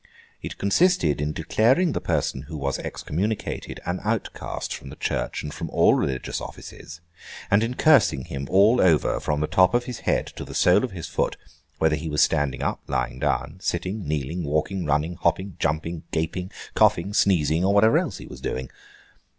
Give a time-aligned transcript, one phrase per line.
[0.41, 5.53] It consisted in declaring the person who was excommunicated, an outcast from the Church and
[5.53, 7.01] from all religious offices;
[7.51, 10.83] and in cursing him all over, from the top of his head to the sole
[10.83, 11.37] of his foot,
[11.77, 17.13] whether he was standing up, lying down, sitting, kneeling, walking, running, hopping, jumping, gaping, coughing,
[17.13, 18.71] sneezing, or whatever else he was doing.